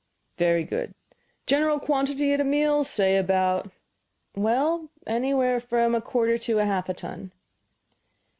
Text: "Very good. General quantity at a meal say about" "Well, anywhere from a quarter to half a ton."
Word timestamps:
"Very 0.39 0.63
good. 0.63 0.95
General 1.45 1.79
quantity 1.79 2.33
at 2.33 2.41
a 2.41 2.43
meal 2.43 2.83
say 2.83 3.17
about" 3.17 3.69
"Well, 4.35 4.89
anywhere 5.05 5.59
from 5.59 5.93
a 5.93 6.01
quarter 6.01 6.39
to 6.39 6.57
half 6.57 6.89
a 6.89 6.93
ton." 6.95 7.31